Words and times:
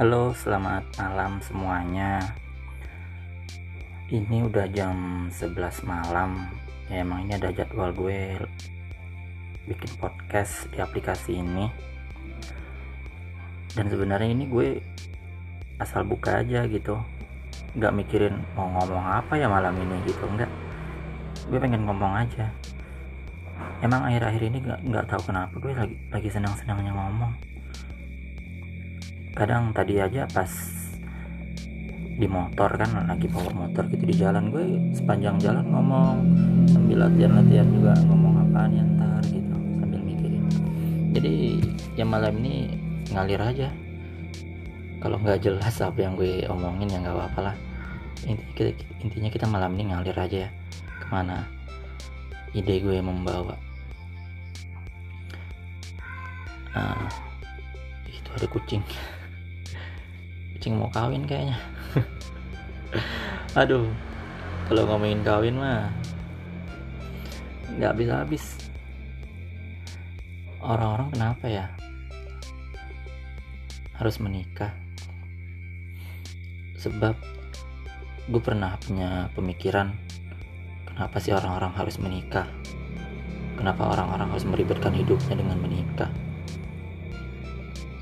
Halo, 0.00 0.32
selamat 0.32 0.96
malam 0.96 1.44
semuanya. 1.44 2.24
Ini 4.08 4.48
udah 4.48 4.64
jam 4.72 5.28
11 5.28 5.60
malam. 5.84 6.48
Ya 6.88 7.04
emang 7.04 7.28
ini 7.28 7.36
ada 7.36 7.52
jadwal 7.52 7.92
gue 7.92 8.40
bikin 9.68 9.92
podcast 10.00 10.72
di 10.72 10.80
aplikasi 10.80 11.44
ini. 11.44 11.68
Dan 13.76 13.92
sebenarnya 13.92 14.32
ini 14.32 14.48
gue 14.48 14.80
asal 15.76 16.08
buka 16.08 16.40
aja 16.40 16.64
gitu. 16.64 16.96
Nggak 17.76 17.92
mikirin 18.00 18.40
mau 18.56 18.72
ngomong 18.72 19.04
apa 19.04 19.36
ya 19.36 19.52
malam 19.52 19.76
ini 19.84 20.00
gitu, 20.08 20.24
enggak. 20.32 20.48
Gue 21.52 21.60
pengen 21.60 21.84
ngomong 21.84 22.24
aja. 22.24 22.48
Emang 23.84 24.08
akhir-akhir 24.08 24.48
ini 24.48 24.64
nggak 24.64 24.80
nggak 24.80 25.04
tahu 25.12 25.28
kenapa 25.28 25.52
gue 25.60 25.76
lagi 25.76 25.96
lagi 26.08 26.32
senang-senangnya 26.32 26.88
ngomong 26.96 27.50
kadang 29.34 29.70
tadi 29.70 30.02
aja 30.02 30.26
pas 30.30 30.50
di 32.20 32.28
motor 32.28 32.68
kan 32.76 33.08
lagi 33.08 33.32
bawa 33.32 33.48
motor 33.64 33.88
gitu 33.88 34.04
di 34.04 34.12
jalan 34.12 34.52
gue 34.52 34.92
sepanjang 34.92 35.40
jalan 35.40 35.64
ngomong 35.72 36.20
sambil 36.68 37.08
latihan-latihan 37.08 37.64
juga 37.72 37.96
ngomong 38.04 38.44
apa 38.44 38.68
nih 38.68 38.84
ntar 38.84 39.22
gitu 39.32 39.54
sambil 39.80 40.00
mikirin. 40.04 40.44
Jadi 41.16 41.34
ya 41.96 42.04
malam 42.04 42.36
ini 42.44 42.76
ngalir 43.16 43.40
aja. 43.40 43.68
Kalau 45.00 45.16
nggak 45.16 45.40
jelas 45.40 45.80
apa 45.80 45.96
yang 45.96 46.12
gue 46.12 46.44
omongin 46.52 46.92
ya 46.92 47.00
nggak 47.00 47.16
apa-apa 47.16 47.40
lah. 47.40 47.56
Intinya, 48.28 48.68
intinya 49.00 49.30
kita 49.32 49.46
malam 49.48 49.72
ini 49.80 49.88
ngalir 49.88 50.16
aja 50.20 50.38
ya 50.44 50.50
ke 51.00 51.06
mana 51.08 51.48
ide 52.52 52.84
gue 52.84 53.00
membawa. 53.00 53.56
Uh, 56.76 57.08
itu 58.12 58.28
ada 58.36 58.46
kucing 58.46 58.84
kucing 60.60 60.76
mau 60.76 60.92
kawin 60.92 61.24
kayaknya. 61.24 61.56
Aduh 63.56 63.88
kalau 64.68 64.84
ngomongin 64.92 65.24
kawin 65.24 65.56
mah 65.56 65.88
nggak 67.80 67.96
bisa 67.96 68.20
habis. 68.20 68.60
Orang-orang 70.60 71.08
kenapa 71.16 71.48
ya? 71.48 71.64
Harus 73.96 74.20
menikah. 74.20 74.68
Sebab 76.76 77.16
gue 78.28 78.42
pernah 78.44 78.76
punya 78.84 79.32
pemikiran 79.32 79.96
kenapa 80.92 81.24
sih 81.24 81.32
orang-orang 81.32 81.72
harus 81.72 81.96
menikah? 81.96 82.44
Kenapa 83.56 83.96
orang-orang 83.96 84.28
harus 84.28 84.44
meribetkan 84.44 84.92
hidupnya 84.92 85.40
dengan 85.40 85.56
menikah? 85.56 86.12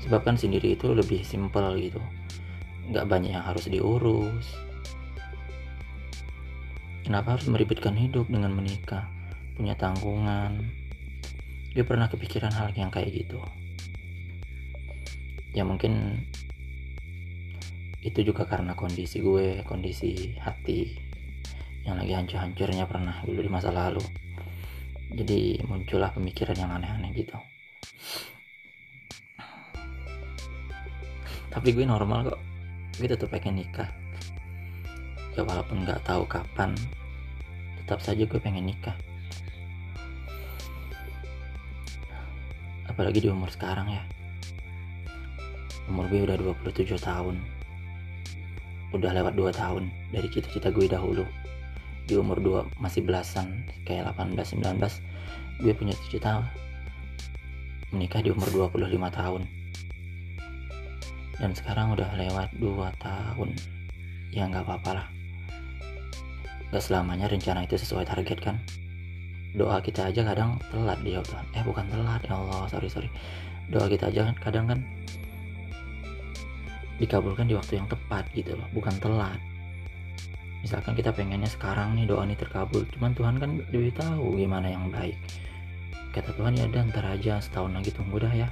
Sebab 0.03 0.27
kan 0.27 0.35
sendiri 0.35 0.75
itu 0.75 0.91
lebih 0.91 1.23
simpel 1.23 1.79
gitu 1.79 2.03
nggak 2.89 3.05
banyak 3.05 3.31
yang 3.37 3.45
harus 3.45 3.69
diurus. 3.69 4.45
Kenapa 7.05 7.37
harus 7.37 7.49
meribetkan 7.49 7.93
hidup 7.93 8.29
dengan 8.29 8.53
menikah? 8.53 9.05
Punya 9.53 9.77
tanggungan. 9.77 10.61
Dia 11.73 11.85
pernah 11.85 12.09
kepikiran 12.09 12.53
hal 12.53 12.73
yang 12.73 12.89
kayak 12.89 13.13
gitu. 13.13 13.41
Ya 15.53 15.65
mungkin 15.65 16.21
itu 17.99 18.23
juga 18.23 18.45
karena 18.45 18.73
kondisi 18.77 19.19
gue 19.19 19.59
kondisi 19.67 20.37
hati 20.39 20.95
yang 21.83 21.99
lagi 21.99 22.13
hancur-hancurnya 22.15 22.85
pernah 22.85 23.21
dulu 23.25 23.41
di 23.41 23.51
masa 23.51 23.73
lalu. 23.73 24.01
Jadi 25.09 25.61
muncullah 25.65 26.13
pemikiran 26.13 26.57
yang 26.57 26.69
aneh-aneh 26.73 27.09
gitu. 27.17 27.37
Tapi 31.49 31.73
gue 31.73 31.85
normal 31.89 32.29
kok 32.29 32.48
gue 32.99 33.07
tetap 33.07 33.31
pengen 33.31 33.63
nikah. 33.63 33.87
Ya 35.39 35.47
walaupun 35.47 35.87
nggak 35.87 36.03
tahu 36.03 36.27
kapan 36.27 36.75
tetap 37.79 38.03
saja 38.03 38.27
gue 38.27 38.39
pengen 38.43 38.67
nikah. 38.67 38.93
Apalagi 42.91 43.23
di 43.23 43.31
umur 43.31 43.47
sekarang 43.47 43.87
ya. 43.87 44.03
Umur 45.87 46.11
gue 46.11 46.27
udah 46.27 46.35
27 46.35 46.99
tahun. 46.99 47.39
Udah 48.91 49.15
lewat 49.15 49.33
2 49.39 49.47
tahun 49.55 49.87
dari 50.11 50.27
cita-cita 50.27 50.67
gue 50.67 50.91
dahulu. 50.91 51.23
Di 52.03 52.19
umur 52.19 52.43
2 52.43 52.83
masih 52.83 53.07
belasan 53.07 53.63
kayak 53.87 54.11
18 54.11 54.59
19 54.59 54.75
gue 55.63 55.71
punya 55.71 55.95
cita-cita 56.03 56.43
menikah 57.95 58.21
di 58.21 58.29
umur 58.29 58.69
25 58.71 58.79
tahun 59.11 59.58
dan 61.39 61.55
sekarang 61.55 61.95
udah 61.95 62.11
lewat 62.19 62.51
2 62.59 62.91
tahun. 62.99 63.49
Ya 64.29 64.45
nggak 64.45 64.67
apa-apa 64.67 64.91
lah. 64.99 65.07
Gak 66.69 66.85
selamanya 66.85 67.25
rencana 67.25 67.65
itu 67.65 67.81
sesuai 67.81 68.05
target 68.05 68.37
kan? 68.43 68.55
Doa 69.57 69.81
kita 69.81 70.13
aja 70.13 70.21
kadang 70.21 70.61
telat 70.69 71.01
dia 71.01 71.17
Tuhan 71.25 71.45
eh 71.57 71.63
bukan 71.65 71.85
telat. 71.89 72.21
Ya 72.21 72.37
Allah 72.37 72.69
sorry 72.69 72.85
sorry. 72.91 73.09
Doa 73.73 73.89
kita 73.89 74.13
aja 74.13 74.29
kan 74.29 74.35
kadang 74.37 74.65
kan 74.69 74.79
dikabulkan 77.01 77.49
di 77.49 77.57
waktu 77.57 77.81
yang 77.81 77.89
tepat 77.89 78.29
gitu 78.37 78.53
loh. 78.53 78.67
Bukan 78.75 78.93
telat. 79.01 79.41
Misalkan 80.61 80.93
kita 80.93 81.09
pengennya 81.15 81.49
sekarang 81.49 81.95
nih 81.97 82.05
doa 82.05 82.21
ini 82.27 82.35
terkabul 82.35 82.83
cuman 82.93 83.15
Tuhan 83.15 83.35
kan 83.39 83.51
lebih 83.73 83.95
tahu 83.95 84.37
gimana 84.37 84.69
yang 84.69 84.91
baik. 84.93 85.17
Kata 86.13 86.35
Tuhan 86.37 86.53
ya 86.53 86.69
dan 86.69 86.93
ntar 86.93 87.07
aja 87.07 87.41
setahun 87.41 87.73
lagi 87.73 87.89
tunggu 87.95 88.21
dah 88.21 88.33
ya 88.35 88.51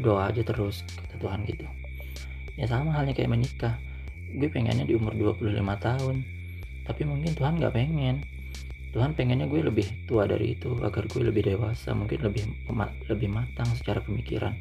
doa 0.00 0.28
aja 0.30 0.44
terus 0.44 0.84
kata 0.96 1.16
Tuhan 1.20 1.44
gitu. 1.48 1.66
Ya 2.58 2.66
sama 2.68 2.92
halnya 2.92 3.14
kayak 3.16 3.32
menikah. 3.32 3.74
Gue 4.28 4.52
pengennya 4.52 4.84
di 4.84 4.92
umur 4.98 5.16
25 5.16 5.44
tahun 5.80 6.16
tapi 6.88 7.04
mungkin 7.04 7.32
Tuhan 7.36 7.60
nggak 7.60 7.74
pengen. 7.76 8.24
Tuhan 8.88 9.12
pengennya 9.12 9.44
gue 9.44 9.60
lebih 9.60 10.08
tua 10.08 10.24
dari 10.24 10.56
itu 10.56 10.72
agar 10.80 11.04
gue 11.04 11.20
lebih 11.20 11.44
dewasa 11.44 11.92
mungkin 11.92 12.24
lebih 12.24 12.48
lebih 13.12 13.28
matang 13.28 13.68
secara 13.76 14.00
pemikiran 14.00 14.56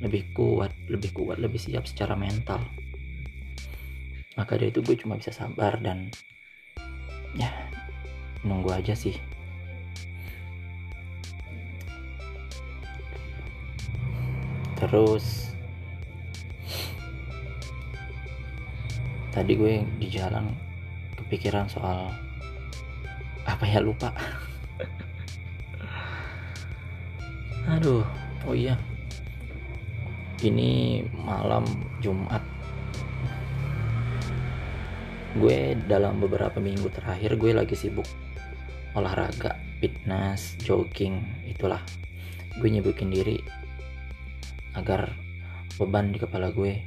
lebih 0.00 0.32
kuat 0.32 0.72
lebih 0.88 1.12
kuat 1.12 1.38
lebih 1.38 1.60
siap 1.60 1.86
secara 1.86 2.16
mental. 2.16 2.60
Maka 4.34 4.56
dari 4.56 4.72
itu 4.72 4.80
gue 4.80 4.96
cuma 4.98 5.20
bisa 5.20 5.30
sabar 5.30 5.78
dan 5.78 6.10
ya 7.38 7.52
nunggu 8.42 8.74
aja 8.74 8.96
sih 8.96 9.14
terus. 14.80 15.52
Tadi 19.30 19.54
gue 19.54 19.86
di 20.00 20.10
jalan 20.10 20.50
kepikiran 21.20 21.68
soal 21.68 22.08
apa 23.44 23.64
ya 23.68 23.84
lupa. 23.84 24.10
Aduh 27.76 28.02
oh 28.48 28.56
iya. 28.56 28.80
Ini 30.40 31.04
malam 31.12 31.68
Jumat. 32.00 32.40
Gue 35.36 35.76
dalam 35.86 36.18
beberapa 36.18 36.58
minggu 36.58 36.90
terakhir 36.90 37.38
gue 37.38 37.54
lagi 37.54 37.78
sibuk 37.78 38.08
olahraga 38.98 39.54
fitness 39.78 40.58
jogging 40.58 41.22
itulah. 41.46 41.78
Gue 42.58 42.66
nyibukin 42.66 43.14
diri 43.14 43.38
agar 44.78 45.10
beban 45.80 46.12
di 46.12 46.18
kepala 46.20 46.52
gue 46.52 46.78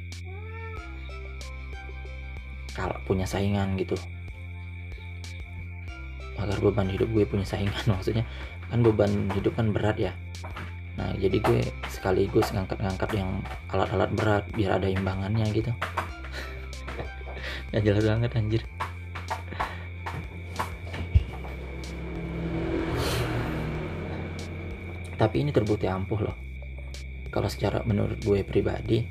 kalau 2.74 2.94
punya 3.06 3.26
saingan 3.26 3.78
gitu. 3.78 3.94
Agar 6.38 6.58
beban 6.58 6.90
hidup 6.90 7.10
gue 7.14 7.24
punya 7.26 7.46
saingan 7.46 7.84
maksudnya 7.92 8.26
kan 8.70 8.80
beban 8.82 9.30
hidup 9.34 9.54
kan 9.54 9.70
berat 9.70 9.98
ya. 9.98 10.12
Nah 10.94 11.14
jadi 11.18 11.38
gue 11.42 11.60
sekaligus 11.90 12.54
ngangkat-ngangkat 12.54 13.10
yang 13.14 13.42
alat-alat 13.70 14.10
berat 14.14 14.44
biar 14.54 14.78
ada 14.78 14.88
imbangannya 14.90 15.46
gitu. 15.54 15.70
Nggak 17.70 17.82
jelas 17.82 18.04
banget 18.06 18.30
anjir. 18.38 18.62
Tapi 25.14 25.46
ini 25.46 25.54
terbukti 25.54 25.86
ampuh 25.86 26.26
loh 26.26 26.43
kalau 27.34 27.50
secara 27.50 27.82
menurut 27.82 28.22
gue 28.22 28.46
pribadi 28.46 29.02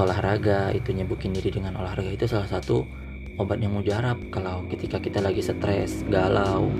olahraga 0.00 0.72
itu 0.72 0.96
nyebukin 0.96 1.36
diri 1.36 1.52
dengan 1.52 1.76
olahraga 1.76 2.08
itu 2.08 2.24
salah 2.24 2.48
satu 2.48 2.88
obat 3.36 3.60
yang 3.60 3.76
mujarab. 3.76 4.16
Kalau 4.32 4.64
ketika 4.72 4.96
kita 4.96 5.20
lagi 5.20 5.44
stres 5.44 6.00
galau. 6.08 6.72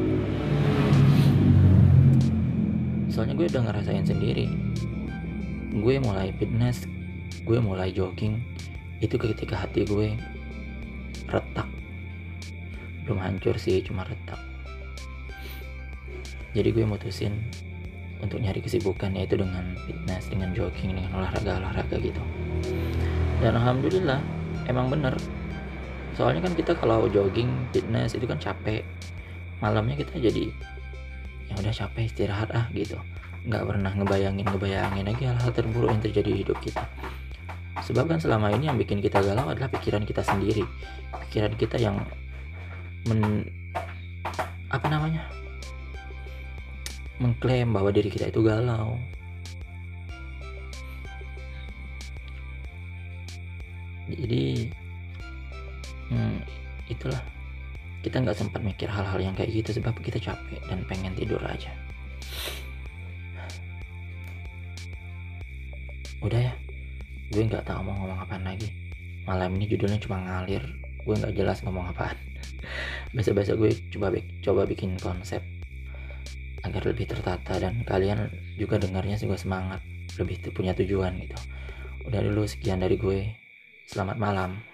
Soalnya 3.12 3.36
gue 3.36 3.46
udah 3.52 3.62
ngerasain 3.68 4.08
sendiri. 4.08 4.48
Gue 5.76 6.00
mulai 6.00 6.32
fitness 6.40 6.88
gue 7.44 7.60
mulai 7.60 7.92
jogging 7.92 8.40
itu 9.04 9.20
ketika 9.20 9.68
hati 9.68 9.84
gue 9.84 10.16
retak. 11.28 11.68
Belum 13.04 13.20
hancur 13.20 13.60
sih 13.60 13.84
cuma 13.84 14.08
retak. 14.08 14.40
Jadi 16.56 16.72
gue 16.72 16.84
mutusin 16.88 17.36
untuk 18.24 18.40
nyari 18.40 18.64
kesibukan 18.64 19.12
yaitu 19.12 19.36
dengan 19.36 19.76
fitness 19.84 20.32
dengan 20.32 20.56
jogging 20.56 20.96
dengan 20.96 21.12
olahraga 21.20 21.60
olahraga 21.60 21.96
gitu. 22.00 22.22
Dan 23.44 23.60
alhamdulillah 23.60 24.20
emang 24.66 24.88
bener. 24.88 25.12
Soalnya 26.16 26.46
kan 26.46 26.56
kita 26.56 26.72
kalau 26.78 27.04
jogging 27.12 27.52
fitness 27.70 28.16
itu 28.16 28.24
kan 28.24 28.40
capek. 28.40 28.80
Malamnya 29.60 30.00
kita 30.00 30.16
jadi 30.16 30.48
ya 31.52 31.54
udah 31.60 31.74
capek 31.74 32.08
istirahat 32.08 32.48
ah 32.56 32.66
gitu. 32.72 32.96
Nggak 33.44 33.62
pernah 33.68 33.92
ngebayangin 33.92 34.46
ngebayangin 34.48 35.04
lagi 35.04 35.22
hal-hal 35.28 35.50
terburuk 35.52 35.92
yang 35.92 36.00
terjadi 36.00 36.30
di 36.32 36.40
hidup 36.40 36.58
kita. 36.64 36.88
Sebab 37.84 38.08
kan 38.08 38.18
selama 38.22 38.48
ini 38.54 38.72
yang 38.72 38.80
bikin 38.80 39.04
kita 39.04 39.20
galau 39.20 39.52
adalah 39.52 39.68
pikiran 39.68 40.08
kita 40.08 40.24
sendiri. 40.24 40.64
Pikiran 41.28 41.52
kita 41.60 41.76
yang 41.76 42.00
men 43.04 43.44
apa 44.72 44.88
namanya 44.88 45.28
mengklaim 47.22 47.70
bahwa 47.70 47.94
diri 47.94 48.10
kita 48.10 48.30
itu 48.30 48.42
galau. 48.42 48.98
Jadi 54.10 54.68
hmm, 56.12 56.38
itulah. 56.90 57.22
Kita 58.04 58.20
nggak 58.20 58.36
sempat 58.36 58.60
mikir 58.60 58.84
hal-hal 58.84 59.16
yang 59.16 59.32
kayak 59.32 59.64
gitu 59.64 59.80
sebab 59.80 59.96
kita 60.04 60.20
capek 60.20 60.60
dan 60.68 60.84
pengen 60.84 61.16
tidur 61.16 61.40
aja. 61.40 61.72
Udah 66.20 66.40
ya 66.40 66.54
gue 67.32 67.42
nggak 67.48 67.64
tahu 67.64 67.80
mau 67.80 67.96
ngomong 68.04 68.20
apa 68.28 68.36
lagi. 68.44 68.68
Malam 69.24 69.56
ini 69.56 69.72
judulnya 69.72 69.96
cuma 70.04 70.20
ngalir 70.20 70.60
gue 71.00 71.14
nggak 71.16 71.32
jelas 71.32 71.64
ngomong 71.64 71.96
apaan. 71.96 72.16
Biasa-biasa 73.16 73.56
gue 73.56 73.72
coba 73.96 74.12
coba 74.44 74.62
bikin 74.68 75.00
konsep 75.00 75.40
agar 76.64 76.82
lebih 76.88 77.06
tertata 77.06 77.60
dan 77.60 77.84
kalian 77.84 78.32
juga 78.56 78.80
dengarnya 78.80 79.20
juga 79.20 79.36
semangat 79.36 79.84
lebih 80.16 80.40
punya 80.50 80.72
tujuan 80.72 81.20
gitu. 81.20 81.36
Udah 82.08 82.20
dulu 82.24 82.48
sekian 82.48 82.80
dari 82.80 82.96
gue. 82.96 83.36
Selamat 83.84 84.16
malam 84.16 84.73